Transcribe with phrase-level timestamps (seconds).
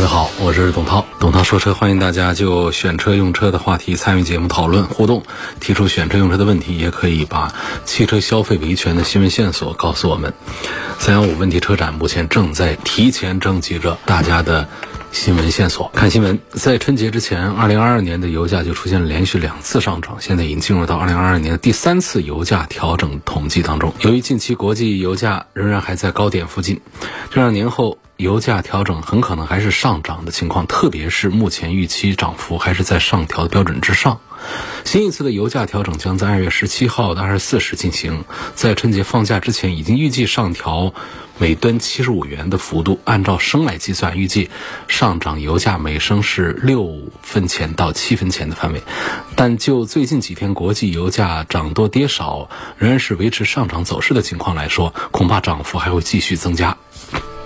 [0.00, 5.22] 大家好，我是董涛，董涛说车，欢迎大家就选车用车的话题参与节目讨论互动，
[5.60, 7.52] 提出选车用车的问题，也可以把
[7.84, 10.32] 汽车消费维权的新闻线索告诉我们。
[10.98, 14.66] 三幺五问题车展目前正在提前征集着大家的
[15.12, 15.90] 新闻线索。
[15.94, 23.92] 看新闻，在春节之前，二零二二年的油价就出现了连续两次上涨，现在已经进入到二零二二年的第三次油价调整统计当中。
[24.00, 26.80] 由于近期国际油价仍然还在高点附近，
[27.30, 27.98] 这让年后。
[28.20, 34.20] 油价调整很可能还是上涨的情况，特别是目前预期涨幅还是在上调的标准之上。
[34.84, 40.92] 新一次的油价调整将在二月十七号到二十四时进行，在春节放假之前已经预计上调
[41.38, 44.50] 每吨七十五元的幅度，按照升来计算，预计
[44.88, 48.82] 上涨油价每升是六分钱到七分钱的范围。
[49.34, 56.76] 但就最近几天国际油价涨多跌少，仍然是维持上涨走势的情况来说，恐怕涨幅还会继续增加。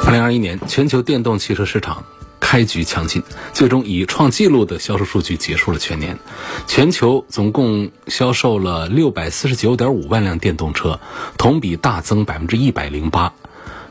[0.00, 2.05] 二零二一年，全球电动汽车市场
[2.39, 6.19] 开局强劲，最终以创纪录的销售数据结束了全年。
[6.67, 11.00] 全球总共销售了六百四十九点五万辆电动车，
[11.39, 13.33] 同比大增百分之一百零八，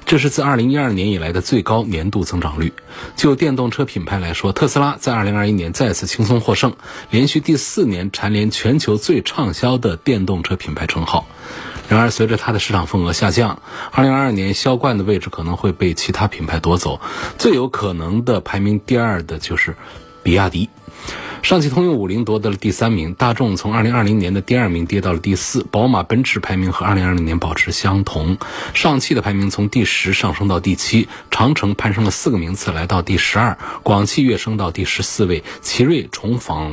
[0.06, 2.74] 这是自二零一二年以来的最高年度增长率。
[3.16, 6.74] 就电动车品牌来说，特斯拉在二零二一年再次轻松获胜，
[7.09, 11.28] 连续第四年蝉联全球最畅销的电动车品牌称号。
[11.89, 17.00] 然而，随着它的市场份额下降，二零二二年销冠的位置可能会被其他品牌夺走。
[17.38, 19.75] 最有可能的排名第二的就是
[20.23, 20.70] 比亚迪。
[21.42, 28.38] 上汽通用五菱夺得了第三名，大众从二零二零年的第二名跌到了第四，宝马、奔驰排名和二零二零年保持相同。
[28.74, 36.72] 上汽的排名从第十上升到第七，长城攀升了四个名次来到第十二，广汽跃升到第十四位，奇瑞重访。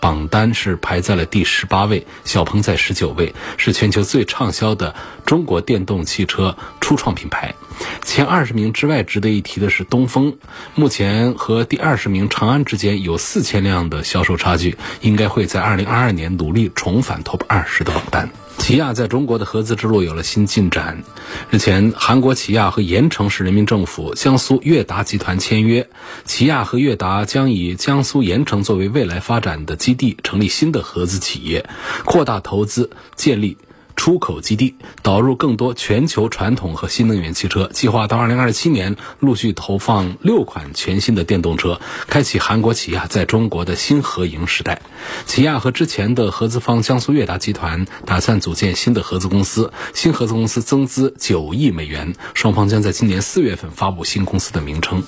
[0.00, 4.94] 榜单是排在了第十八位，小鹏在十九位，是全球最畅销的
[5.24, 7.54] 中国电动汽车初创品牌。
[8.02, 10.36] 前二十名之外，值得一提的是东风，
[10.74, 18.30] 目前和第二十名长安之间有四千辆的销售差距，应该会在二零二二年努力重返 TOP 二十的榜单。
[18.58, 21.04] 起亚在中国的合资之路有了新进展。
[21.48, 25.88] 日前，韩国起亚和盐城市人民政府、江苏悦达集团签约，
[26.24, 31.68] 起亚和悦达将以江苏盐城作为未来发展的基地，成立新的合资企业，
[32.04, 33.56] 扩大投资，建立。
[33.98, 44.80] 出口基地导入更多全球传统和新能源汽车，计划到二零二七年陆续投放六款全新的电动车，开启韩国起亚在中国的新合营时代。
[45.26, 55.02] 起亚和之前的合资方江苏悦达集团打算组建新的合资公司，新合资公司增资九亿美元，双方将在今年四月份发布新公司的名称。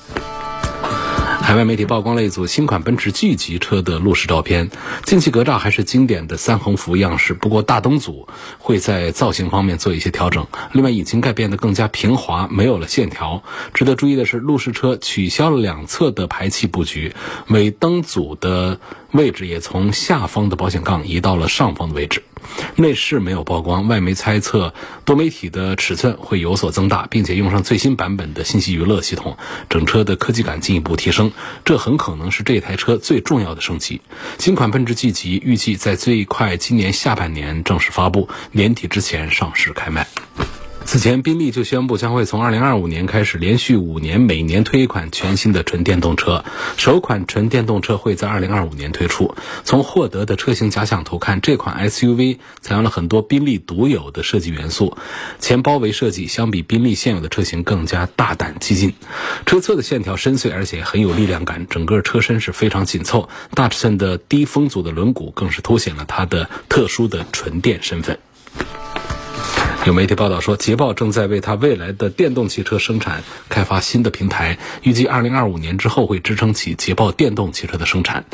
[1.42, 4.70] 海外媒体曝光了一组新款奔驰 G 级车的路试照片，
[5.02, 8.28] 进气格栅还是经典的三横幅样式，不过大灯组
[8.58, 10.46] 会在造型方面做一些调整。
[10.72, 13.42] 另外，引擎盖变得更加平滑，没有了线条。
[13.74, 17.12] 值得注意的是，路试车取消了两侧的排气布局，
[17.48, 18.78] 尾灯组的
[19.12, 22.22] 位置也从下方的保险杠移到了上方的位置。
[22.76, 24.72] 内饰没有曝光，外媒猜测
[25.04, 29.36] 多媒体的尺寸会有所增大，并且用上最新版本的信息娱乐系统，
[29.68, 31.30] 整车的科技感进一步提升。
[31.64, 34.00] 这很可能是这台车最重要的升级。
[34.38, 40.06] 新款奔驰 G 级预计在最快今年下半年正式发布，年底之前上市开卖。
[40.84, 46.44] 此前，宾利就宣布将会从2025年开始，连续五年每年推一款全新的纯电动车。
[46.76, 49.36] 首款纯电动车会在2025年推出。
[49.62, 54.96] 从获得的车型假想图看，这款 SUV 采用了很多宾利独有的设计元素。
[55.38, 58.94] 前包围设计相比宾利现有的车型更加大胆激进。
[59.46, 61.68] 车侧的线条深邃，而且很有力量感。
[61.70, 68.18] 整个车身是非常紧凑，大尺寸的低风阻的轮毂更是凸显了它的特殊的纯电身份。
[69.86, 78.26] 有媒体报道说，捷豹正在为它未来的电动汽车生产开发新的平台，预计2025年之后会支撑起捷豹电动汽车的生产。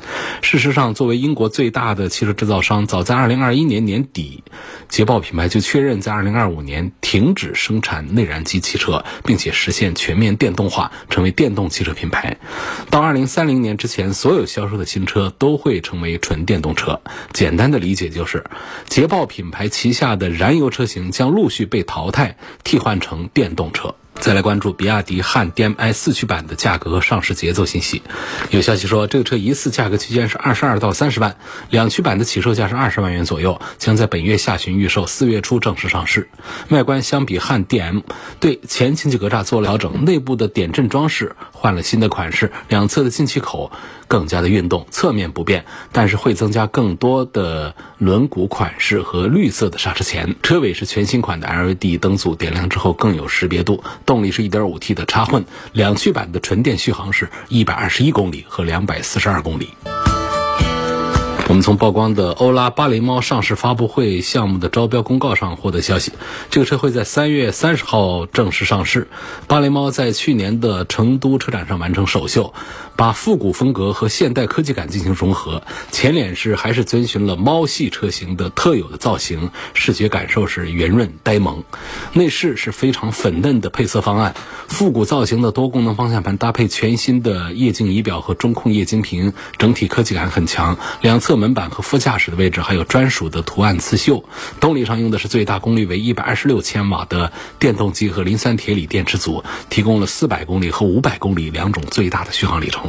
[0.42, 4.42] 事实上，作为英国最大的汽车制造商，早在2021年年底，
[4.88, 12.38] 捷豹品牌就确认在2025年停止生产内燃机汽车，并且实现全面电动化，成为电动汽车品牌。
[12.90, 17.00] 到2030年之前，所有销售的新车都会成为纯电动车。
[17.32, 18.44] 简单的理解就是，
[18.88, 22.34] 捷豹品牌旗下的燃油车型将陆续被淘汰，
[22.64, 23.94] 替换成电动车。
[24.18, 28.02] 再来关注比亚迪汉 DM-i 四驱版的价格和上市节奏信息。
[28.50, 31.36] 有消息说，这个车疑似价格区间是二十二到三十万，
[31.70, 36.28] 两驱版的起售价是二十万元左右，将在本月下旬预售，四月初正式上市。
[36.70, 38.02] 外观相比汉 DM，
[38.40, 43.70] 对前进气格栅做了调整，内部的点阵装饰换了新的款式，两侧的进气口
[44.08, 50.34] 更加的运动，侧面不变，但是会增加更多的轮毂款式和绿色的刹车钳。
[50.42, 53.84] 车尾是全新款的 LED 灯组，点亮之后更有识别度。
[54.06, 59.68] 动力是一点五 T 的插混，两驱版的纯电续航是一百二十一公里和两百四十二公里。
[61.48, 66.12] 我们从曝光的欧拉巴雷猫上市发布会项目的招标公告上获得消息，
[66.50, 69.06] 这个车会在三月三十号正式上市。
[69.46, 72.52] 巴雷猫在去年的成都车展上完成首秀，
[72.96, 75.62] 把复古风格和现代科技感进行融合。
[75.92, 81.62] 前脸是还是遵循了猫系车型的特有的造型，视觉感受是圆润呆萌。
[82.12, 84.34] 内饰是非常粉嫩的配色方案，
[84.68, 90.78] 复古造型的多功能方向盘搭配全新的液晶仪表和中控液晶屏，整体科技感很强。
[91.02, 94.24] 两侧门板和副驾驶的位置还有专属的图案刺绣。
[94.60, 102.85] 动力上用的是最大功率为一百二十六千瓦的电动机和磷酸铁锂电池组，提供了四百公里和五百公里两种最大的续航里程。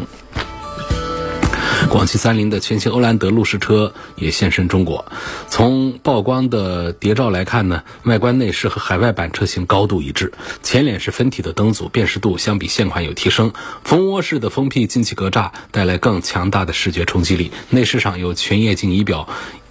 [1.89, 5.05] 广汽三菱的全新欧蓝德路试车也现身中国。
[5.47, 10.33] 从曝光的谍照来看呢，外观内饰和海外版车型高度一致。
[10.61, 13.53] 前脸是分体的灯组，辨识度相比现款有提升。
[13.83, 17.51] 蜂窝式的封闭进气格栅带来更强大的视觉冲击力。
[17.69, 19.29] 内饰上有全液晶仪表、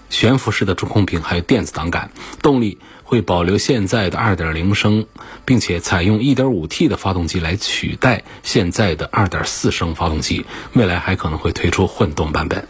[0.09, 2.11] 悬浮式的中控屏，还有电子档杆。
[2.41, 5.07] 动力会保留现在的2.0升，
[5.45, 10.45] 并且采用 1.5T 的发动机来取代现在的2.4升发动机。
[10.75, 12.67] 未来还可能会推出混动版本。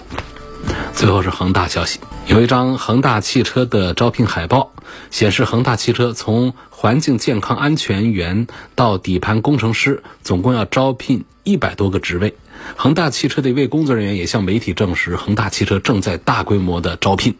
[0.94, 4.72] 最后是恒大消息，有一张恒大汽车的招聘海报，
[5.10, 12.36] 显示恒大汽车从环境健康安全员到底盘工程师，总共要招聘一百多个职位。
[12.76, 17.36] 恒大汽车的一位工作人员也向媒体证实，恒大汽车正在大规模的招聘。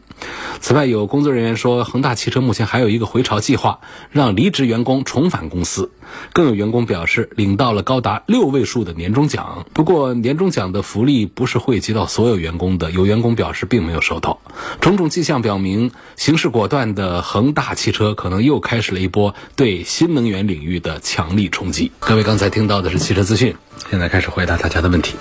[0.61, 3.81] 此外，有工作人员说，恒大汽车目前还有一个回潮计划，
[4.11, 5.91] 让离职员工重返公司。
[6.33, 9.67] 更有员工表示，领到了高达六位数的年终奖。
[9.75, 14.41] 不过，年终奖的福利不是惠及到所有员工的，有员工表示并没有收到。
[14.81, 21.93] 种种迹象表明，行事果断的恒大汽车可能又开始了一波对新能源领域的强力冲击。
[22.01, 23.55] 各位刚才听到的是汽车资讯，
[23.91, 25.15] 现在开始回答大家的问题。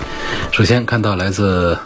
[0.52, 1.78] 首先看到来自。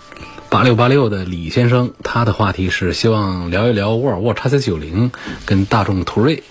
[0.49, 5.11] 八六八六的李先生，他的话题是希望聊一聊沃尔沃 x C 九零
[5.45, 6.41] 跟大众途锐，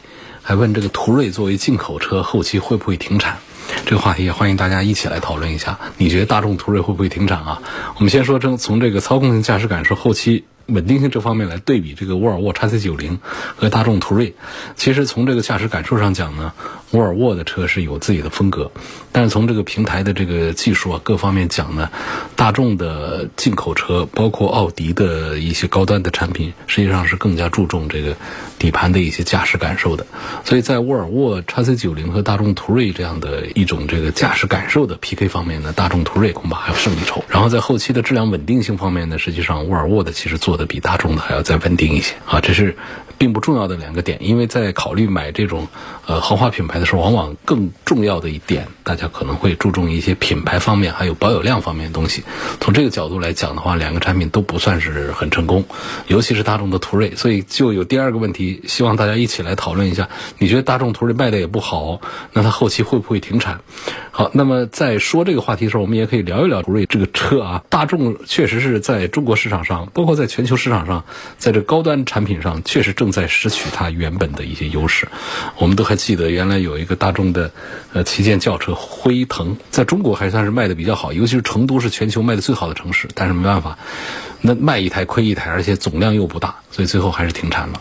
[0.43, 3.39] 还问这个途锐作为进口车后期会不会停产？
[3.87, 5.81] 这个话题也欢迎大家一起来讨论一下。
[5.97, 7.61] 你觉得大众途锐会不会停产啊？
[7.97, 10.45] 我们先说从从这个操控性、驾驶感受、后期。
[10.69, 13.21] 稳定性这方面来对比这个沃尔沃 x C 九零
[13.57, 14.35] 和大众途锐，
[14.77, 16.53] 其实从这个驾驶感受上讲呢，
[16.91, 18.71] 沃尔沃的车是有自己的风格，
[19.11, 21.91] 但是从这个平台的这个技术啊各方面讲呢，
[22.37, 28.17] 大众的进口车包括奥迪的一些高端的产品，实际上是更加注重这个
[28.59, 30.07] 底盘的一些驾驶感受的，
[30.45, 37.25] 所以在沃尔沃 x C 九零和大众途锐这样的一种这个驾驶感受的 PK 方面呢，大众途锐恐怕还要胜一筹。
[37.29, 40.59] 然后在后期的质量稳定性方面呢，实际上沃尔沃的其实做。
[40.59, 42.77] 的比大众的还要再稳定一些啊，这是
[43.19, 44.19] 并不重要的两个点。
[44.23, 45.67] 因为在考虑买这种
[46.07, 52.23] 呃豪华品牌的时候，往往更重要的一点，大家可能会注重一些品牌方面还有保有量方面的东西。
[52.61, 55.65] 从这个角度来讲的话，两个产品都不算是很成功，
[56.07, 57.15] 尤其是大众的途锐。
[57.17, 60.09] 所以就有第二个问题，希望大家一起来讨论一下。
[60.39, 62.01] 你觉得大众途锐卖的也不好，
[62.33, 63.61] 那它后期会不会停产？
[64.13, 67.65] 好，那么在说这个话题的时候，我们也可以聊一聊途锐这个车啊。
[67.69, 71.05] 大众确实是在中国市场上，包括在全球市场上，
[71.37, 75.09] 在这高端产品上，确实正在失去它原本的一些优势。
[75.57, 77.51] 我们都还记得，原来有一个大众的
[77.93, 83.09] 呃旗舰轿车辉腾，在中国还算是卖的比较好，尤其是成都是全球卖的最好的城市。
[83.15, 83.79] 但是没办法，
[84.41, 87.81] 那卖一台亏一台，而且总量又不大，所以最后还是停产了。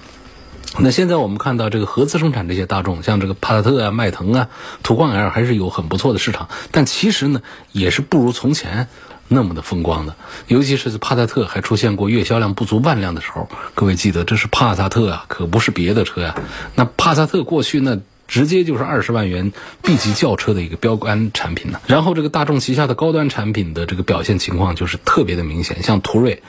[0.82, 4.48] 那现在我们看到这个合资生产这些大众，像这个帕萨特啊、迈腾啊、
[4.84, 7.42] 途观 L 还是有很不错的市场，但其实呢，
[7.72, 8.88] 也是不如从前
[9.28, 10.16] 那么的风光的。
[10.48, 16.36] 尤其是帕萨特还出现过月销量不足万辆的时候，各位记得这是帕萨特啊，可不是别的车呀。
[16.76, 21.80] 那帕萨特过去那直接就是二十万元 B 级轿车的一个标杆产品呢。
[21.88, 26.44] 然后这个大众旗下的高端产品的这个表现情况就是特别的明显，像途锐。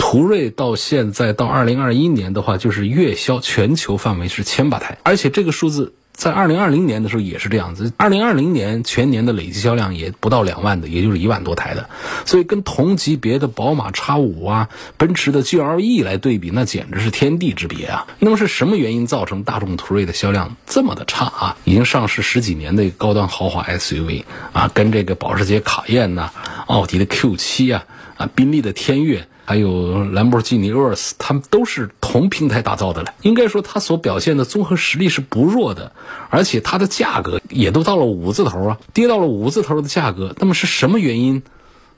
[0.00, 11.88] 途锐到现在到二零二一年的话，就是月销全球范围是千把台，而且这个数字在二零二零年的时候也是这样子，二零二零年全年的累计销量也不到两万的，也就是一万多台的，
[12.26, 18.08] 所以跟同级别的宝马 X 五啊、奔驰的 GLE 来对比，那简直是天地之别啊！
[18.18, 21.56] 那么是什么原因造成大众途锐的销量这么的差啊？
[21.62, 26.32] 已经上市十几年的高端豪华 SUV 啊，跟这个保时捷卡宴呐、
[26.66, 27.84] 奥迪的 Q 七啊、
[28.16, 29.28] 啊宾利的天越。
[29.48, 33.14] 还有兰博基尼 Urus，他们都是同平台打造的了。
[33.22, 35.92] 应该说，它所表现的综合实力是不弱的，
[36.28, 40.34] 而且它的价格也都到了五字头啊，跌到了五字头的价格。
[40.38, 41.42] 那么是什么原因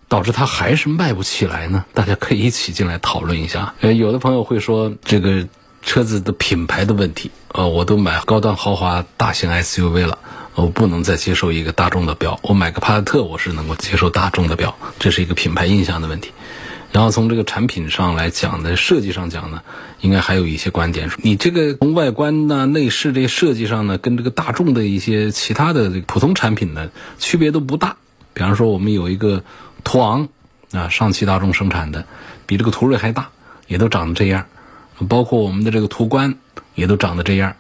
[0.07, 1.85] 导致它还是卖不起来呢？
[1.93, 3.75] 大家可以一起进来讨论一下。
[3.81, 5.49] 呃，有的朋友会说这个
[5.83, 10.21] 车子的品牌的问题，呃，我都买高端豪华大型 SUV 了，
[10.55, 12.39] 我不能再接受一个大众的标。
[12.45, 16.31] 我买个帕萨特，我是能够接受大众的标，这是一个品牌印象的问题。
[16.93, 19.63] 然后从这个产品上来讲呢，设计上讲呢，
[20.01, 21.09] 应该还有一些观点。
[21.19, 27.97] 你这个从外观呢、内饰这设计上呢，跟这个大众的一些其他的普通产品呢，区别都不大。
[28.35, 29.45] 比方说，我们有一个
[29.85, 30.29] 途昂
[30.73, 32.07] 啊，上汽大众生产的，
[32.47, 33.31] 比这个途锐还大，
[33.69, 34.47] 也都长得这样。
[35.09, 36.35] 包括我们的这个途观，
[36.75, 37.55] 也都长得这样。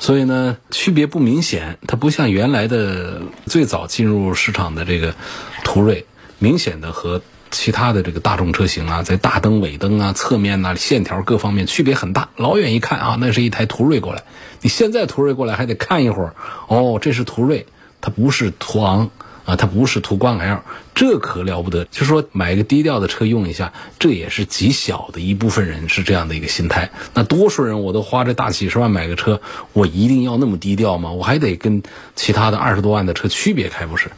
[0.00, 1.78] 所以呢，区别不明显。
[1.86, 5.14] 它不像原来的最早进入市场的这个
[5.62, 6.04] 途锐，
[6.40, 7.22] 明显的和。
[7.50, 12.28] 其他的这个大众车型啊，在大灯、尾灯啊、侧面呐、线条各方面区别很大。
[12.36, 14.24] 老远一看啊，那是一台途锐过来。
[14.60, 16.34] 你现在途锐过来还得看一会儿，
[16.68, 17.66] 哦，这是途锐，
[18.00, 19.10] 它不是途昂
[19.44, 20.62] 啊，它不是途观 L，
[20.94, 21.84] 这可了不得。
[21.84, 26.90] 就是说买一个低调的车用一下，这也是极小的一部分人是这样的一个心态。
[27.14, 29.40] 那多数人我都花这大几十万买个车，
[29.72, 31.12] 我一定要那么低调吗？
[31.12, 31.82] 我还得跟
[32.16, 34.10] 其他的二十多万的车区别开不是？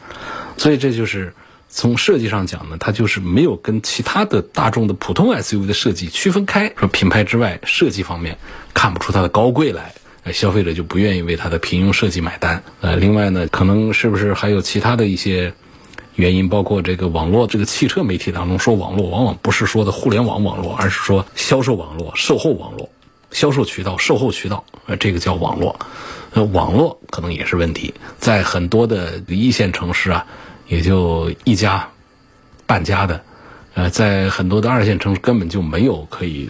[0.57, 1.33] 所以这就是。
[1.71, 6.73] 从设计上讲呢，它就是没有跟其他的大众的普通 SUV 的设计区分开。
[6.75, 8.37] 说品牌之外，设计方面
[8.73, 9.93] 看不出它的高贵来，
[10.33, 12.63] 消费者就不愿意为它的平庸设计买单。
[12.81, 15.53] 呃，另外呢，可能是不是还有其他的一些
[16.15, 16.49] 原因？
[16.49, 22.89] 包括这个网络，这个汽车媒体当中说网络，往往不是说的互联网网络，而是说销售网络、售后网络、
[23.29, 25.79] 销售渠道、售后渠道，呃，这个叫网络。
[26.31, 30.25] 呃，网络可能也是问题，在很多的一线城市啊。
[30.69, 31.85] 也就一家
[32.65, 33.21] 半家的，
[33.73, 36.47] 呃，在很多的二线城市根本就没有可以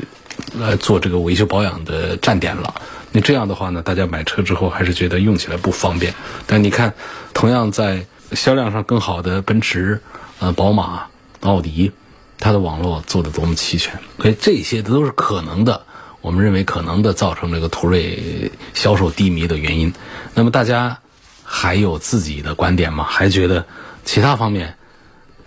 [0.60, 2.76] 呃做这个维修保养的站点了。
[3.12, 6.14] 那这样的话呢，大家买车之后还是觉得用起来不方便。
[6.46, 6.94] 但你看，
[7.34, 10.02] 同样在销量上更好的奔驰、
[10.40, 11.08] 呃宝马、
[11.40, 11.92] 奥迪，
[12.38, 13.98] 它的网络做的多么齐全。
[14.20, 15.82] 所以这些都是可能的，
[16.20, 19.94] 我们认为可能的造成这个途锐销售低迷的原因。
[20.34, 21.00] 那么大家
[21.44, 23.06] 还有自己的观点吗？
[23.10, 23.66] 还觉得？
[24.06, 24.76] 其他方面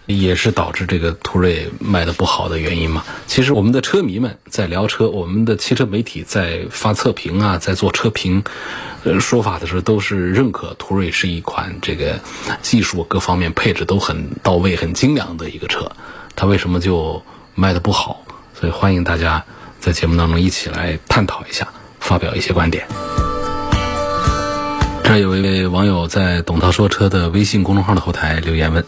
[0.06, 3.04] 也是导致这个途锐卖的不好的原因嘛？
[3.26, 8.42] 其实我们的车迷们在聊车，我们的汽车媒体在发测评啊，在做车评
[9.04, 12.20] 呃说法的时候，都是认可途锐是一款这个
[12.60, 15.90] 技术各方面配置都很到位、很精良的一个车。
[16.34, 17.22] 它为什么就
[17.54, 18.24] 卖的不好？
[18.58, 19.44] 所以欢迎大家
[19.80, 21.66] 在节目当中一起来探讨一下，
[22.00, 22.86] 发表一些观点。
[25.12, 28.82] 这有一位网友在“董涛说车”的微信公众号的后台留言问：“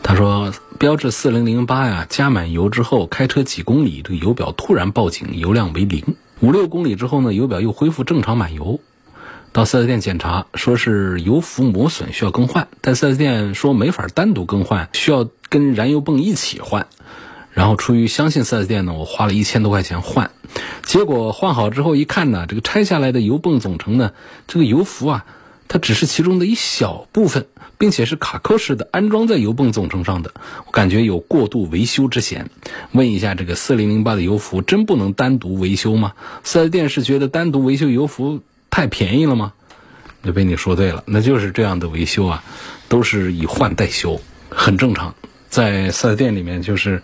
[0.00, 6.14] 他说，标致四零零八呀，加满油之后开车几公里，这个油表突然报警，油量为零。
[6.38, 8.78] 五六公里之后呢，油表又恢复正常满油。
[9.50, 12.68] 到四 S 店检查，说是油浮磨损，需要更换。
[12.80, 16.86] 但四 S 店说没法单独更换，需要跟燃油泵一起换。
[17.54, 20.30] 然后出于相信四 S 店呢，我花了一千多块钱换。”
[20.84, 24.12] 结果换好之后一看呢，这个拆下来的油泵总成呢，
[24.46, 25.24] 这个油浮啊，
[25.66, 27.46] 它只是其中的一小部分，
[27.78, 30.32] 并且是卡扣式的安装在油泵总成上的，
[30.66, 32.50] 我感觉有过度维修之嫌。
[32.92, 36.12] 问一下，这个四零零八的油浮真不能单独维修吗？
[36.44, 39.54] 四 S 店是觉得单独维修油浮太便宜了吗？
[40.22, 42.44] 就被你说对了，那就是这样的维修啊，
[42.88, 44.20] 都是以换代修，
[44.50, 45.14] 很正常，
[45.48, 47.02] 在四 S 店里面就是。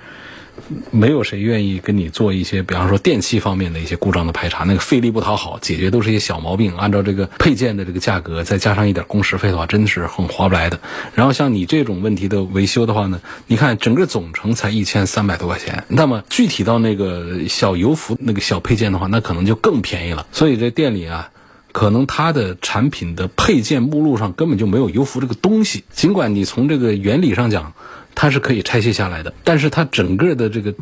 [0.90, 6.76] 没有谁愿意跟你做一些，比方说电器方面的一些故障的排查，那个费力不讨好，解决都是一些小毛病。
[6.76, 10.78] 按照这个配件的这个价格，再加上一点工时费的话，真的是很划不来的。
[11.14, 20.26] 然后像你这种问题的维修的话呢，你看整个总成才一千三百多块钱，那么具体到那个小油服那个小配件的话，那可能就更便宜了。
[20.32, 21.30] 所以这店里啊，
[21.72, 25.84] 可能它的产品的配件目录上根本就没有油服这个东西。
[25.92, 27.72] 尽管你从这个原理上讲。
[28.14, 30.74] 它是可以拆卸下来的，但是它整个的这个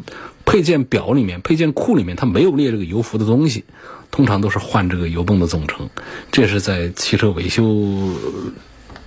[0.45, 3.65] 配件表里面、配件库里面，它没有列这个油服的东西。
[4.11, 5.87] 通常都是换这个油泵的总成，
[6.33, 8.11] 这是在汽车维修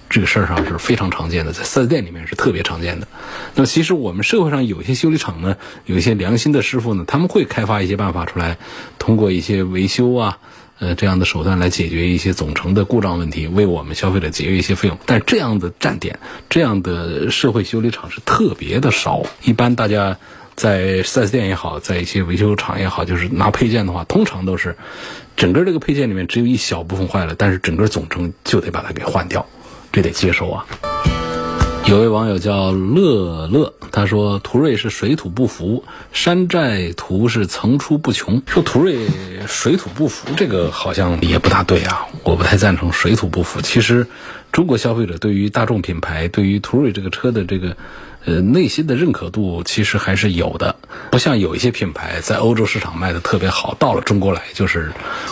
[0.08, 3.08] 这个事儿上是非常常见的，在四 S 店里面是特别常见的。
[3.56, 8.60] 那么，其实我们社会上有些修理厂呢，有一些良心的师傅呢，他们会开发一些办法出来，
[9.00, 10.38] 通过一些维修啊。
[10.82, 14.98] 呃这样的手段来解决一些总成的故障问题，为我们消费者节约一些费用。
[15.06, 16.20] 但这样的站点、
[16.50, 20.18] 这样的社会修理厂是特别的少，一般大家。
[20.54, 24.76] 在 4S 店也好，在一些维修厂也好，就是拿配件的话，通常都是
[25.38, 29.48] 整个这个配件里面只有一小部分坏了，但是整个总成就得把它给换掉，
[29.94, 30.66] 这得接受啊。
[31.88, 35.84] 有位网友叫乐乐，他说途锐是水土不服，
[36.14, 38.42] 山寨图是层出不穷。
[38.46, 39.08] 说途锐
[39.46, 43.60] 水土不服，这个好像也不大对啊，我不太赞成水土不服。
[43.62, 44.08] 其实，
[44.54, 47.76] 中国消费者对于大众品牌，对于途锐这个车的这个。
[48.26, 50.76] 呃，内心的认可度其实还是有的，
[51.10, 54.92] 不像有一些品牌在欧洲市场卖的特别好，到了中国来就是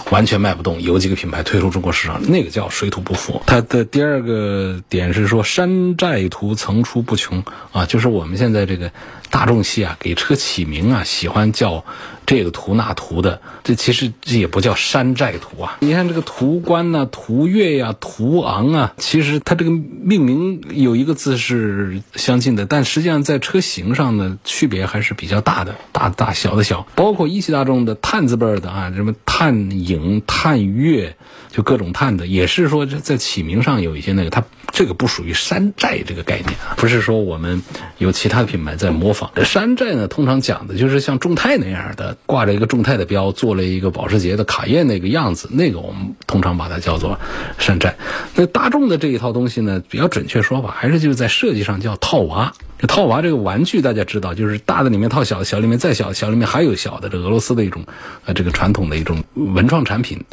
[0.09, 0.81] 完全卖不动。
[0.81, 3.41] 有几个品牌退出中国市场，那个叫水土不服。
[3.45, 8.91] 它的第二个点是说山寨图层出不穷啊，就是我们现在这个
[9.29, 11.85] 大众系啊，给车起名啊，喜欢叫。
[12.29, 15.77] 这个图那图的，这其实这也不叫山寨图啊！
[15.79, 26.85] 你看这个途观呐、途岳呀、途昂啊，其实它这个命名有一个字是相近的，但实际上在车型上呢，区别还是比较大的，大大小的小。
[26.93, 31.17] 包括一汽大众的探字辈的啊，什么探影、探岳，
[31.51, 34.43] 就各种探的，也是说在起名上有一些那个它。
[34.71, 37.61] 这个不属于山寨这个概念啊，不是说我们
[37.97, 39.31] 有其他品牌在模仿。
[39.43, 47.19] 山寨呢，通常讲的就是像众泰那样的，挂着一个众泰的标，做了一个保时捷的卡宴那个样子，那个我们通常把它叫做
[47.57, 47.97] 山寨。
[48.35, 52.53] 那大众的这一套东西呢，比较准确说法还是就是在设计上叫套娃。
[52.77, 57.09] 这套娃这个玩具大家知道，就是大的里面套小的，小里面再小，小里面还有小的。
[57.09, 57.83] 这俄罗斯的一种
[58.25, 60.23] 呃这个传统的一种文创产品。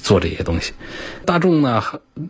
[0.00, 0.72] 做这些东西，
[1.26, 1.82] 大众呢，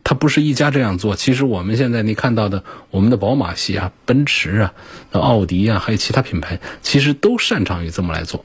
[0.02, 1.14] 它不是一家这样做。
[1.14, 4.74] 其实我们现在你看到的，我们的宝马系啊、奔驰啊、
[5.12, 8.44] 奥迪啊，还有其他品牌，其实都擅长于这么来做。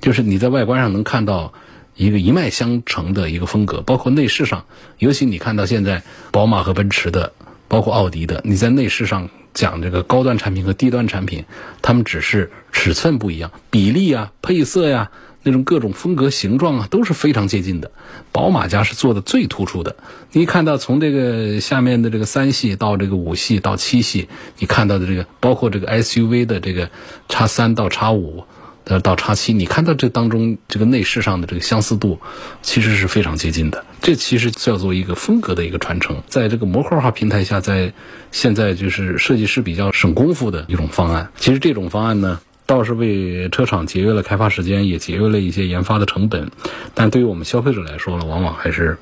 [0.00, 1.52] 就是你在外观上能看到
[1.96, 4.64] 一个一脉相承的一个风格，包括内饰上，
[4.98, 7.32] 尤其你看到现在宝马和奔驰的，
[7.66, 11.44] 包括奥迪的，你在内饰上讲这个高端产品和低端产品，
[11.82, 15.10] 他们只是尺寸不一样，比例啊、配色呀。
[15.44, 17.92] 那种各种风格、形状啊，都是非常接近的。
[18.32, 19.94] 宝马家是做的最突出的。
[20.32, 26.90] 你看到从这个下面的这个三系到这个五系到七系，你看到的这个包括这个 SUV 的这个
[27.28, 28.44] 叉三到叉五，
[28.84, 32.18] 呃到叉七，你看到这当中这个内饰上的这个相似度，
[32.62, 33.84] 其实是非常接近的。
[34.00, 37.92] 这其实叫做一个风格的一个传承，在这个模块化平台下，在
[38.32, 41.30] 现在就是设计师比较省功夫的一种方案。
[41.36, 42.40] 其实这种方案呢。
[42.66, 46.50] 倒是为车厂节约了开发时间，也节约了一些研发的成本，
[46.94, 48.96] 但对于我们消费者来说呢，往往还是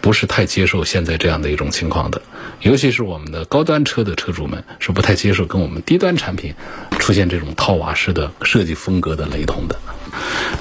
[0.00, 2.22] 不是太接受现在这样的一种情况的。
[2.60, 6.54] 尤其是我们的高端车的车主们是不太接受跟我们低端产品
[6.98, 9.76] 出现这种套娃式的设计风格的雷同的。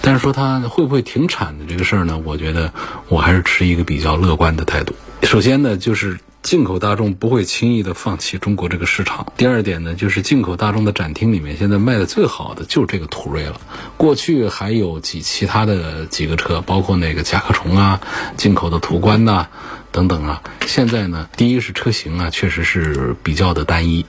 [0.02, 2.22] 但是说它会不会停产的这个事儿呢？
[2.24, 2.72] 我觉得
[3.10, 4.96] 我还是持一个比较乐观的态度。
[5.22, 6.18] 首先呢，就是。
[6.48, 9.34] 进口大众不会轻易的放弃中国这个市场。
[9.36, 13.60] 第二点呢，就是进口大众的展厅里面，现在卖的最好的就是这个途锐了。
[13.98, 18.00] 过去还有几其他的几个车，包括那个甲壳虫啊、
[18.38, 19.46] 进口的途观呐
[19.92, 20.42] 等等啊。
[20.66, 24.06] 现在呢，第一是车型啊，确实是比较的单一，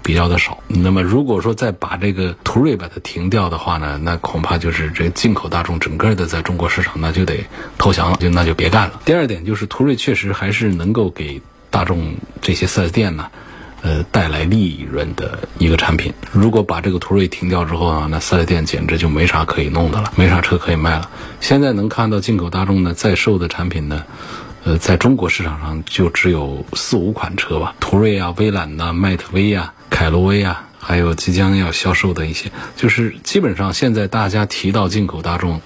[0.00, 0.62] 比较的少。
[0.68, 7.44] 那么如果说再把这个途锐把它停掉的话呢，那恐怕就是这进口大众整个的在中国市场那就得
[7.78, 9.00] 投降了，就那就别干了。
[9.04, 11.42] 第二点就是途锐确实还是能够给。
[11.70, 13.28] 大众这些四 S 店呢，
[13.82, 16.12] 呃，带来利润的一个产品。
[16.32, 21.08] 如果把这个途锐停掉之后啊，那四 S 店简直就没啥可以弄的了，没啥车可以卖了。
[21.40, 24.04] 现在能看到进口大众呢在售的产品呢，
[24.64, 35.60] 呃，在中国市场上就只有四五款车吧，途锐啊、威兰呐、迈特威啊、凯罗威啊，还有即将要销售的一些，就是基本上现在大家提到进口大众。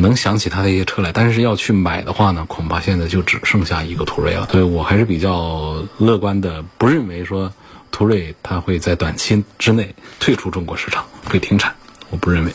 [0.00, 4.48] 能想起它的一些车来，但是要去买的话呢，恐怕现在就只剩下一个途锐了。
[4.50, 7.52] 所以我还是比较乐观的，不认为说
[7.90, 11.74] 途锐它会在短期之内退出中国市场，会停产。
[12.10, 12.52] 我不认为。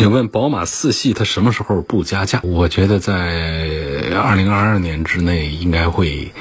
[0.00, 2.40] 有问宝马四系它什么时候不加价？
[2.42, 3.12] 我觉得在
[4.16, 6.32] 二零二二年之内应该会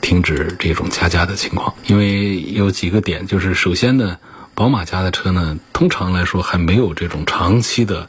[0.00, 4.18] 停止这种加价的情况，因为有几个点，就是首先呢，
[4.54, 8.08] 宝马家的车呢，通常来说还没有这种长期的。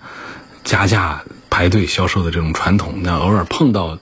[0.64, 3.98] 加价排队销售的这种传统，那偶尔碰到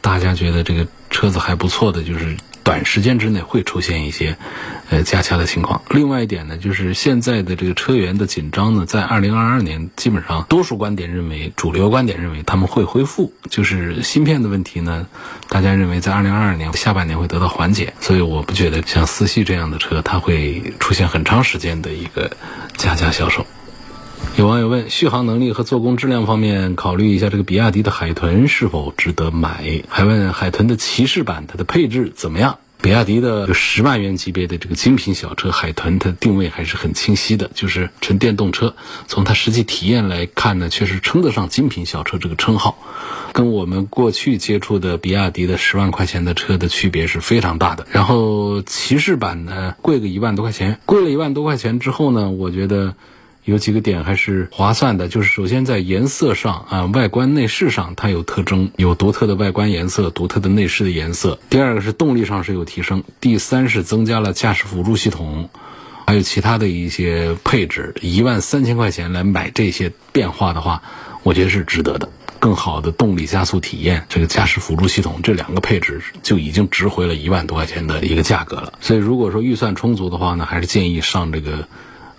[0.00, 4.36] 大家觉得这个车子还不错的，就是短时间之内会出现一些
[4.90, 5.82] 呃加价的情况。
[5.88, 13.32] 另外一点呢，就是现在的这个车源的紧张呢，在二零二二年基本上多数观点认为，主流观点认为他们会恢复。
[13.48, 15.06] 就是芯片的问题呢，
[15.48, 22.30] 大家认为在二零二二年下半年会得到缓解，所以我不觉得像四系这样的车它会出现很长时间的一个
[22.76, 23.46] 加价销售。
[24.36, 29.82] 有网友问：续航能力和做工质量方面，考虑一下这个比亚迪的海豚是否值得买？
[29.88, 32.58] 还问海豚的骑士版它的配置怎么样？
[32.80, 38.74] 比亚迪的十万元级别的这个精品小车海豚，它定位还是很清晰的，就是纯电动车。
[39.06, 42.78] 从它实际体验来看呢，确实称得上精品小车这个称号，
[43.32, 47.86] 跟我们过去接触的比亚迪的十万块钱的车的区别是非常大的。
[47.90, 52.94] 然后骑士版呢，贵个一万多块钱，贵了一万多块钱之后呢，我觉得。
[53.50, 61.36] 有几个点还是划算的，就是首先在颜色上啊，外观内饰上它有特征，有独特的外观颜色，独特的内饰的颜色。
[61.50, 65.48] 第二个是动力上是有提升，第三是增加了驾驶辅助系统，
[66.06, 67.92] 还有其他的一些配置。
[68.00, 70.80] 一万三千块钱来买这些变化的话，
[71.24, 72.08] 我觉得是值得的。
[72.38, 78.74] 更好的动力加速体验，这个驾驶辅助系统这两个配置就已经值回了一万多块钱的一个价格了。
[78.80, 81.66] 所以如果说预算充足的话呢，还是建议上这个。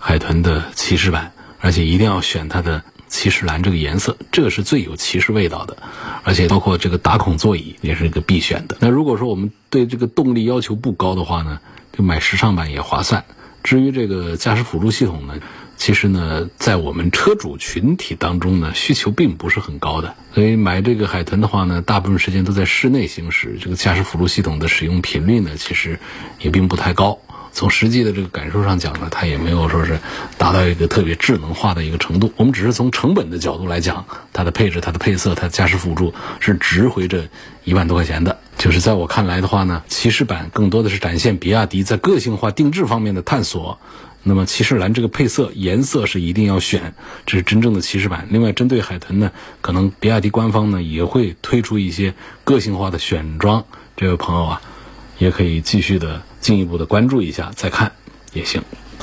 [0.04, 5.76] 海豚的骑士版，而且一定要选它的骑士蓝这个颜色，这个是最有骑士味道的，
[6.24, 8.76] 而且包括这个打孔座椅也是一个必选的。
[8.80, 11.60] 那如果说我们对这个动力要求不高的话呢，
[11.96, 13.24] 就买时尚版也划算。
[13.62, 15.34] 至于这个驾驶辅助系统呢，
[15.76, 26.00] 其实呢，在我们车主群体当中呢，需求并不是很高的，所以买这个海豚的话呢，大部分时间都在室内行驶，这个驾驶辅助系统的使用频率呢，其实
[26.40, 27.20] 也并不太高。
[27.52, 29.98] 从实际的这个感受上讲呢，它也没有说是
[30.38, 32.32] 达到一个特别智能化的一个程度。
[32.36, 37.28] 我们只是从成本的角度来讲，它的配置、它的配色、它的驾驶辅助是值回这
[37.64, 38.38] 一万多块钱的。
[38.56, 43.78] 就是在我看来的话呢，骑士版更多的是展现比亚迪在个性化定制方面的探索。
[44.24, 46.94] 那么骑士蓝这个配色颜色是一定要选，
[47.26, 48.28] 这是真正的骑士版。
[48.30, 53.64] 另外，针对海豚呢，可能比亚迪官方呢也会推出一些个性化的选装。
[53.96, 54.62] 这位朋友啊，
[55.18, 56.22] 也可以继续的。
[56.42, 57.92] 进一步的关注一下再看
[58.34, 58.60] 也行。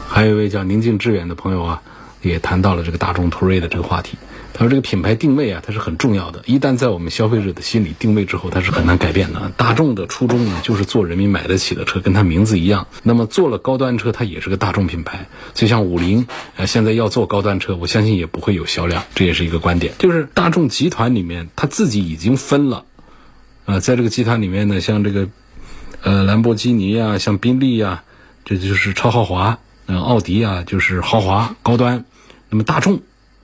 [0.07, 1.81] 还有一位叫宁静致远的朋友啊，
[2.21, 4.17] 也谈到了这个大众途锐的这个话题。
[4.51, 6.41] 他说这个品牌定位啊，它是很重要的。
[6.45, 9.51] 一旦在我们消费者的心理定位之后，它是很难改变的。
[9.55, 12.87] 大众的初衷呢，就是做人民买得起的车，跟它名字一样。
[13.03, 15.27] 那么做了高端车，它也是个大众品牌。
[15.53, 19.03] 就像五菱，呃，现在要做高端车，我相信也不会有销量。
[19.15, 19.93] 这也是一个观点。
[19.99, 22.83] 就是大众集团里面，它自己已经分了。
[23.65, 25.29] 呃，在这个集团里面呢，像这个。
[26.01, 28.03] 呃，兰博基尼呀，像宾利呀，
[28.45, 29.57] 这就是超豪华；
[29.87, 32.05] 嗯，奥迪啊，就是豪华高端。
[32.49, 33.01] 那么大众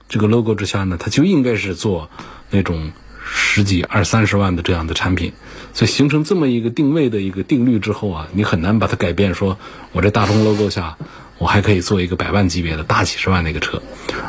[0.08, 2.10] 这个 logo 之下呢，它就应该是做
[2.50, 2.92] 那种
[3.28, 5.34] 十几二三十万的这样的产品。
[5.74, 9.34] 所以形成这么一个定位的一个定律之后啊，你很难把它改变。
[9.34, 9.58] 说
[9.92, 10.98] 我这大众 logo 下，
[11.38, 13.82] 我还可以做一个百万级别的大几十万的一个车。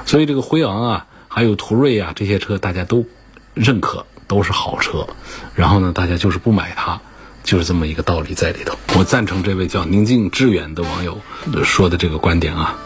[0.04, 3.06] 所以这个辉昂啊，还有途锐啊这些车，大家都
[3.54, 5.06] 认可，都是好车。
[5.54, 7.00] 然后呢，大家就是不买它。
[7.46, 11.18] 就是这么一个道理在里头，我赞成这位叫宁静致远的网友
[11.64, 12.76] 说的这个观点啊。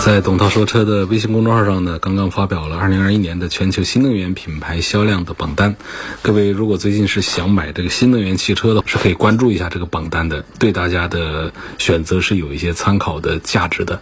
[0.00, 5.76] 在董涛说车的微信公众号上呢，刚刚发表了二零二一年的全球新能源品牌销量的榜单。
[6.22, 14.00] 各位如果最近是想买这个新能源汽车的，是可以关注一下这个榜单的，对大家的选择是有一些参考的价值的。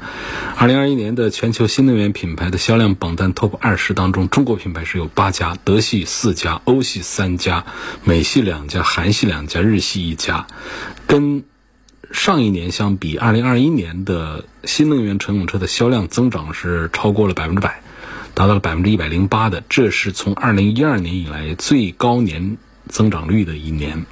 [0.57, 7.67] 二零二一年的全球新能源品牌的销量榜单 TOP 二十当中，中国品牌是有八家，德系四家，欧系三家，
[8.05, 10.47] 美系两家，韩系两家，日系一家，
[11.09, 11.43] 跟。
[12.11, 17.83] 上一年相比，二零二一年的新能源乘用车的销量增长是超过了百分之百，
[18.33, 22.57] 达到了百分之一百零八的，这是从二零一二年以来最高年
[22.89, 24.07] 增长率的一年。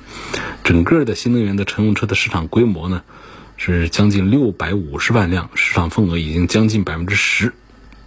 [0.62, 3.02] 整个的新能源的乘用车的市场规模呢，
[3.56, 7.54] 是将近六百五十万辆，市场份额已经将近百分之十，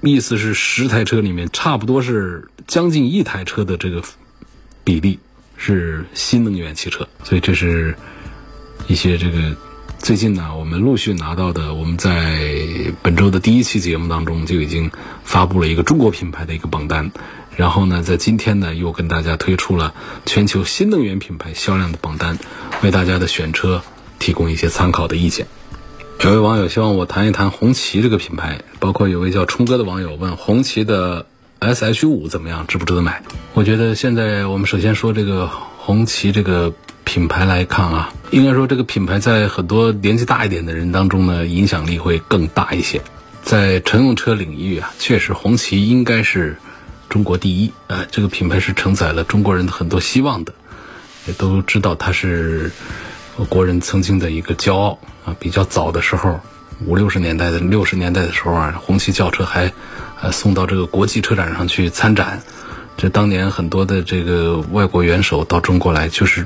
[0.02, 4.04] 意思是十台车里面差不多是将近一台车的这个
[4.84, 5.17] 比例
[5.58, 7.95] 是新能源汽车，所以这是
[8.88, 9.56] 一些这个。
[10.00, 12.42] 最近呢，我们陆续拿到的，我们在
[13.04, 14.90] 本周的第一期节目当中就已经
[15.24, 17.12] 发布了一个中国品牌的一个榜单，
[17.56, 19.94] 然后呢，在今天呢又跟大家推出了
[20.26, 22.40] 全球新能源品牌销量的榜单，
[22.82, 23.84] 为大家的选车
[24.18, 25.46] 提供一些参考的意见。
[26.24, 31.28] 有位网友希望我谈一谈红旗这个品牌，包括有位叫冲哥的网友问红旗的
[31.60, 33.22] S H 五怎么样，值不值得买？
[33.54, 36.74] 我觉得现在我们首先说这个红旗这个。
[37.04, 43.02] 品牌来看啊，应该说这个品牌在很多年纪大一点的人当中呢，影响力会更大一些。
[43.42, 46.56] 在乘用车领域啊，确实红旗应该是
[47.10, 47.74] 中国第一。
[47.88, 50.54] 呃，这个品牌是承载了中国人的很多希望的，
[51.26, 52.72] 也都知道它是
[53.48, 55.36] 国人曾经的一个骄傲啊。
[55.40, 56.40] 比较早的时候，
[56.86, 59.72] 五六十年代的六十年代的时候啊，红旗轿车还
[60.22, 62.40] 呃送到这个国际车展上去参展。
[62.98, 66.46] 这当年很多的这个外国元首到中国来，就是。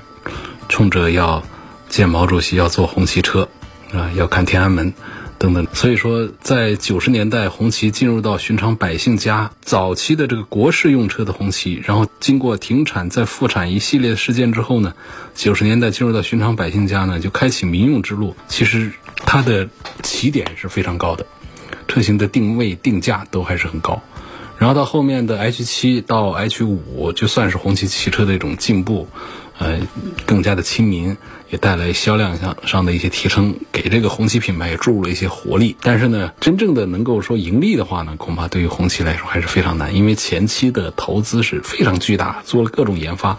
[0.73, 1.43] 冲着要
[1.87, 3.47] 见毛主席要坐红旗车，
[3.93, 4.91] 啊，要看天安门，
[5.37, 5.67] 等等。
[5.71, 14.95] 所以说，在九十年代红旗进入到寻常百姓家，早期的这个国事用车的红旗，然后经过停产再复产一系列事件之后呢，
[15.35, 18.35] 九十年代进入到寻常百姓家呢，就开启民用之路。
[18.47, 19.69] 其实它的
[20.01, 21.27] 起点是非常高的，
[21.87, 24.01] 车型的定位定价都还是很高。
[24.57, 29.09] 然后到后面的 H 七到 H 五，就算是红旗汽车的一种进步，
[29.57, 29.79] 呃，
[30.25, 31.15] 更加的亲民，
[31.49, 35.75] 也带来销量上上的一些提升，给这个红旗品牌也注入了一些活力。
[35.81, 43.37] 但是呢，真正的能够说盈利的话呢，恐怕对于红旗来说还是非常难，因为前期的投资是非常巨大，做了各种研发，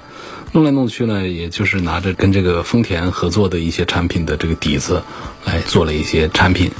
[0.53, 5.03] 弄来弄去呢，也就是拿着跟这个丰田合作的一些产品的这个底子，
[5.45, 6.71] 来做了一些产品。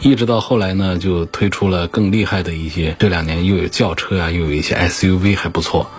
[0.00, 2.94] 一直到后来呢，就推出了更厉害的一些。
[2.98, 5.90] 这两年又有轿车啊，又有一些 SUV 还不错。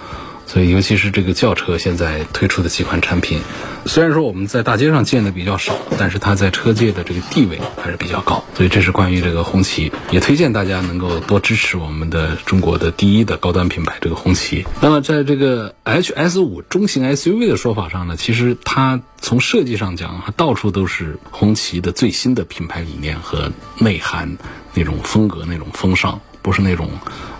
[0.47, 3.41] 所以，尤其是这个轿车现在推出的几款产品，
[3.86, 8.43] 虽然说我们在大街上见的比较少，但是它在车界的这个地位还是比较高。
[8.55, 14.65] 所以，这是关于这个红旗，也推荐大家能够多支持我们的中国的第一的高端品牌这个红旗。
[14.81, 24.38] 那么，在这个 HS 五中型 SUV 的说法上呢，其实它从设计上讲，到处都是红旗的最新的品牌理念和内涵
[24.73, 26.88] 那种风格、那种风尚，不是那种。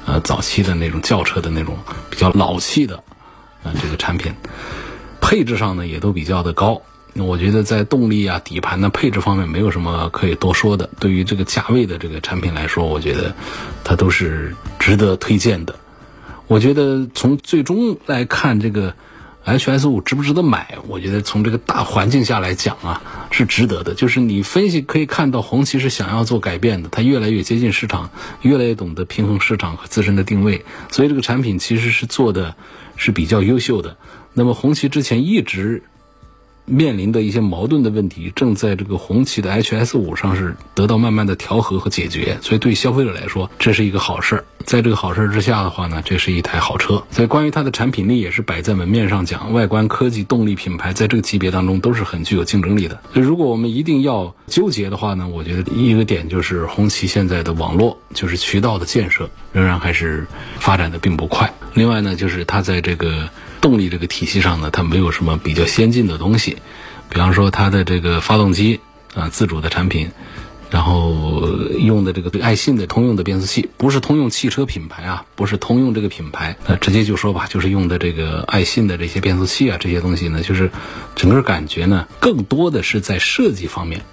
[0.08, 1.76] 呃，早期的那种轿车的那种
[2.12, 3.04] 比较老气的，
[3.64, 4.32] 呃，这个产品，
[5.20, 6.80] 配置上呢也都比较的高。
[7.16, 10.88] 我觉得在动力啊、底盘的配置方面没有什么可以多说的。
[11.00, 13.34] 对于这个价位的这个产品来说，我觉得
[13.84, 15.76] 它都是值得推荐的。
[16.46, 18.94] 我觉得从最终来看，这个。
[19.46, 20.78] H S 五值不值得买？
[20.88, 23.94] 我觉得从这个大环境下来讲啊，是值得的。
[23.94, 28.10] 就是你分析可以看到，红旗是想要做改变的，它越来越接近市场，
[28.42, 32.56] 越来越懂得平衡市场和自身的定位，所以这个产品其实是做的
[32.96, 33.96] 是比较优秀的。
[34.34, 35.84] 那么红旗之前一直。
[36.66, 44.44] 面临的一些矛盾的问题，正在这个红旗的 HS 五上是得到慢慢的调和和解决，所以对消费者来说，这是一个好事儿。
[44.66, 47.04] 在这个好事儿之下的话呢，这是一台好车。
[47.12, 53.00] 所以关于它的产品力也是摆在门面上讲，外观、科技、动力、品牌，在这个级别当中都是很具有竞争力的。
[53.14, 60.26] 所以如果我们一定要纠结的话呢，我觉得一个点就是红旗现在的网络，就是渠道的建设仍然还是
[60.58, 61.54] 发展的并不快。
[61.76, 63.30] 另外呢，就是它在这个。
[63.66, 66.58] 动力这个体系上呢，它没有什么比较先进的东西，
[67.10, 68.80] 比方说它的这个发动机
[69.16, 70.12] 啊，自主的产品，
[70.70, 71.48] 然后
[71.80, 80.70] 用的这个爱信的通用的变速器，不是通用汽车品牌啊，不是通用这个品牌，那直接就说吧，就是用的这个爱信的这些变速器啊，这些东西呢，就是
[81.16, 84.06] 整个感觉呢，更多的是在设计方面，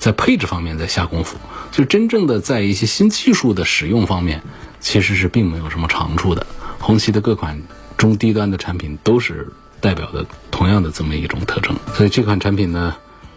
[0.00, 1.36] 在配置方面在下功夫，
[1.70, 4.42] 就真正的在一些新技术的使用方面，
[4.80, 6.44] 其实是并没有什么长处的。
[6.80, 7.62] 红旗的各款。
[7.96, 9.48] 中低端的产品都是
[9.80, 12.94] 代表的同样的这么一种特征，所以这款产品呢，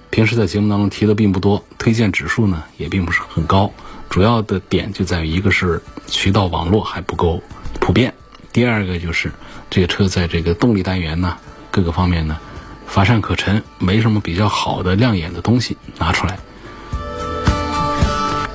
[0.09, 3.71] 平时在节目当中提的并不多，推荐指数呢也并不是很高。
[4.09, 7.41] 主要的点就在于一个是渠道网络还不够
[7.79, 8.13] 普遍，
[8.53, 9.31] 第二个就是
[9.69, 11.37] 这个车在这个动力单元呢
[11.69, 12.37] 各个方面呢
[12.85, 16.37] 乏善可陈，没什么比较好的亮眼的东西拿出来。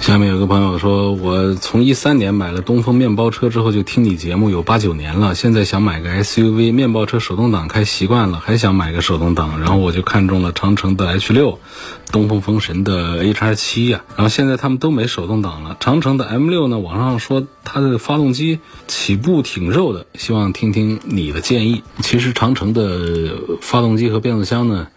[0.00, 11.58] 下面有个朋友说，我从一三年买了东风面包车之后就听你节目有八九年了，现在想买个 SUV 面包车手动挡开习惯了，还想买个手动挡，然后我就看中了长城的 H 六，
[12.10, 18.58] 东风风神的 HR 七呀，然后现在他们都没手动挡了，长城的 M 六呢，网上说它的发动机
[18.88, 21.82] 起步挺肉的，希望听听你的建议。
[22.00, 24.88] 其实长城的发动机和变速箱呢。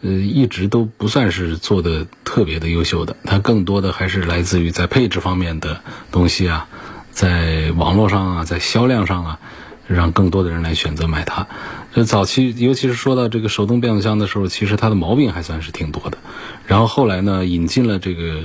[0.00, 5.80] 呃，一直都不算是做的特别的优秀的，它更多的还是来自于在配置方面的
[6.12, 6.68] 东西啊，
[7.10, 9.40] 在网络上啊，在销量上啊，
[9.88, 11.48] 让更多的人来选择买它。
[11.92, 16.18] 这早期，尤其是说到这个手动变速箱的时候，其实它的毛病还算是挺多的。
[16.66, 18.40] 然后后来呢，引进了这个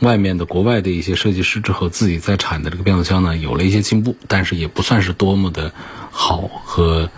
[0.00, 5.72] 外面的国外的一些设计师之后，自己在产的这个变速箱呢，有了一些进步，但是也不算是多么的
[6.10, 7.08] 好和。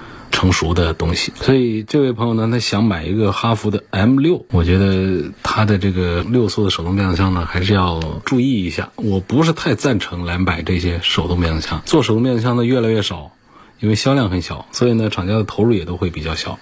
[0.40, 8.88] 成熟的东西，所以这位朋友呢，他想买一个哈弗的 M 六，我觉得他的这个六速的手动变速箱呢，还是要注意一下。
[8.96, 13.33] 我不是太赞成来买这些手动变速箱，做手动变速箱的越来越少，
[13.81, 16.59] 因为销量很小，所以呢，厂家的投入也都会比较小。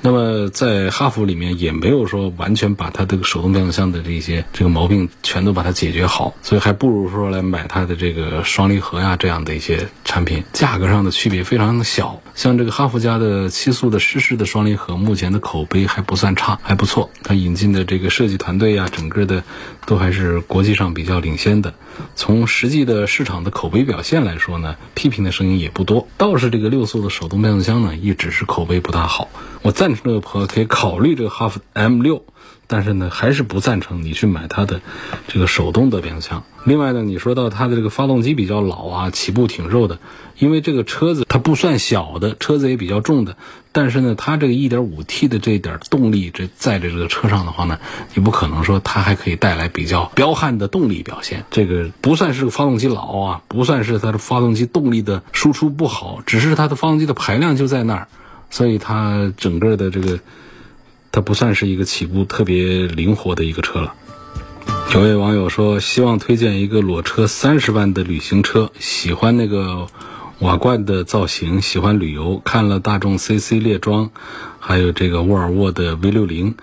[0.00, 12.20] 那么在哈弗里面也没有说完全把它这个手动变速箱的这些这个毛病全都把它解决好，所以还不如说来买它的这个双离合呀这样的一些产品，价格上的区别非常的小。
[12.36, 17.10] 像这个哈弗家的七速的湿式的双离合，目前的口碑还不算差，还不错。
[17.24, 19.42] 它引进的这个设计团队呀，整个的
[19.84, 21.74] 都还是国际上比较领先的。
[22.14, 26.57] 从实际的市场的口碑表现来说呢，批评的声音也不多，倒是这。
[26.58, 29.28] 这个六速的手动变速箱呢，一直是口碑不大好。
[29.62, 32.24] 我赞成这个朋友可以考虑这个哈弗 M 六。
[32.70, 34.82] 但是呢，还是不赞成你去买它的
[35.26, 36.42] 这个手动的变速箱。
[36.64, 40.00] 另外呢，你说到它的这个发动机比较老啊，起步挺肉的。
[40.38, 43.38] 因为这个车子它不算小的，车子也比较重的。
[43.80, 47.78] 但是呢，它这个 1.5T 的这点动力，这在这个车上的话呢，
[48.12, 51.44] 你不可能说它还可以带来比较彪悍的动力表现。
[51.52, 58.08] 这个不算是发动机老啊，不算是它的发动机动力的输出不好，只是它的发动机的排量就在那儿，
[58.50, 60.18] 所以它整个的这个。
[61.10, 63.94] 它不算是一个起步特别灵活的一个车了。
[64.92, 69.86] 有位网友说，希望推荐一个裸车三十万的旅行车，喜欢那个
[70.40, 74.10] 瓦罐的造型，喜欢旅游，看了大众 CC 列装，
[74.60, 76.54] 还有这个沃尔沃的 V 六零。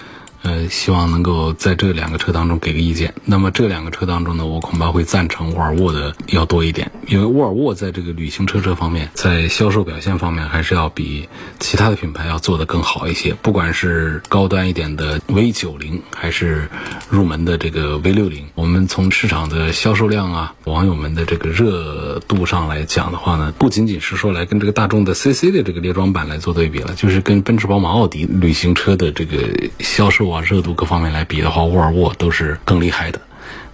[0.45, 3.11] 呃，希望能够在这两个车当中给个意见。
[3.25, 11.27] 那么这两个车当中呢，我恐怕会赞成沃尔沃的要多一点，因为沃尔沃在这个旅行车这方面，在销售表现方面还是要比
[11.59, 13.33] 其他的品牌要做得更好一些。
[13.41, 16.69] 不管是高端一点的 V 九零，还是
[17.09, 29.37] 入门的这个 V 六零，我们从市场的销售量啊，网友们的这个热度上来讲的话呢，不仅仅是说来跟这个大众的 CC 的这个猎装版来做对比了，就是跟奔驰、宝马、奥迪旅行车的这个
[29.79, 30.34] 销售。
[30.35, 33.21] 啊热度各方面来比的话，沃尔沃都是更厉害的。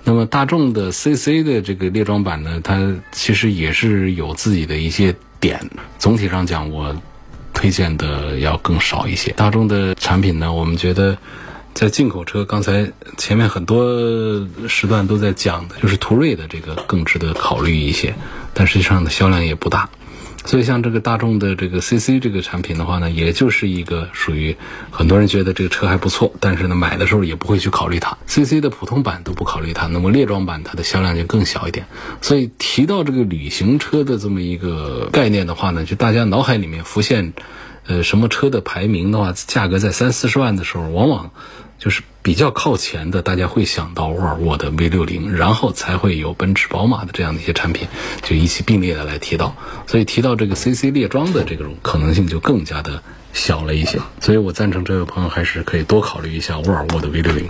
[0.04, 5.70] 那么大众的 CC 的这个猎装版呢，它其实也是有自己的一些点。
[6.00, 6.96] 总体上讲，我
[7.54, 9.32] 推荐的要更少一些。
[9.34, 11.18] 大众的产品呢，我们觉得
[11.74, 18.16] 在进口车，刚才前面很多时段都在讲的，就是途锐的这个更值得考虑一些，
[18.54, 19.88] 但实际上的销量也不大。
[20.44, 24.58] 所以，像这个大众的这个 CC 这个产品的话呢，也就是一个属于
[24.90, 28.18] 很多人觉得这个车还不错，但是呢，买的时候也不会去考虑它。
[28.28, 31.86] CC 的普通版都不考虑它，那么猎装版它的销量就更小一点。
[32.22, 37.34] 所以提到这个旅行车的这么一个概念的话呢，就大家脑海里面浮现，
[37.86, 41.32] 呃，什么车的排名的话，价格在三四十万的时候，往往。
[41.82, 47.88] 就是比较靠前的，大家会想到沃尔沃的 V 六零，然后才会有奔驰、宝马的这样的一些产品，
[48.22, 49.56] 就一起并列的来提到。
[49.88, 53.02] 所以提到这个 CC 列装的这种可能性就更加的
[53.34, 54.00] 小了一些。
[54.20, 57.50] 所以我赞成这位朋友还是可以多考虑一下沃尔沃的 V 六零。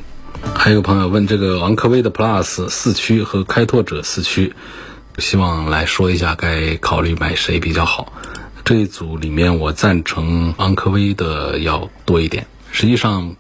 [0.56, 4.54] 还有朋友问这个昂科威的 Plus 四驱和开拓者四驱，
[5.18, 8.14] 希望来说一下该考虑买谁比较好。
[8.64, 12.48] 这一组里面，我赞成昂科威的要多一点。
[12.72, 13.36] 实际上。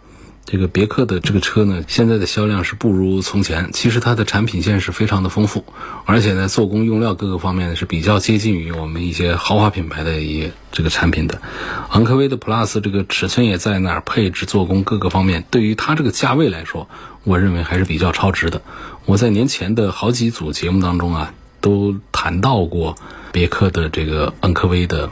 [0.45, 3.69] 这个别克的这个车呢，现在的销量是不如从前。
[3.71, 5.63] 其实它的产品线是非常的丰富，
[6.06, 11.41] 而且呢，做工用料各个方面呢是比较接近于我们一些豪华品牌的一些这个产品的。
[11.89, 16.89] 昂科威的 Plus 这个尺寸也在那儿，配置、做工各个方面，对于它这个价位来说，
[17.23, 18.62] 我认为还是比较超值的。
[19.06, 22.95] 我在年前的好几组节目当中啊，都谈到过
[23.32, 25.10] 别克的这个昂科威的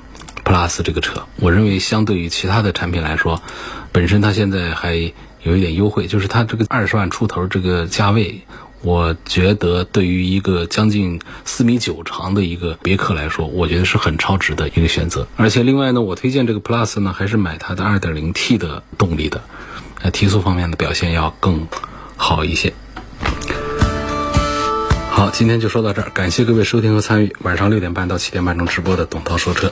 [0.50, 3.40] Plus 这个车，我认为相对于其他的产品来说，
[3.92, 5.14] 本身它现在还。
[5.42, 8.42] 有一点优惠，就是它这个二十万出头这个价位，
[8.82, 15.26] 我觉得对于一个将近四米九长的一个别克来说，我觉得是很超值的一个选择。
[15.38, 19.42] 而且另外呢，我推荐这个 Plus 呢，还是买它的二点零 T 的动力的，
[20.02, 21.66] 呃，提速方面的表现要更
[22.18, 22.74] 好一些。
[25.12, 29.68] 好，今天就说到这儿，感谢各位收听和参与晚上六点半到七点半钟直播的董涛说车。